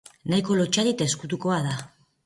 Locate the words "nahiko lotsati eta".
0.31-1.11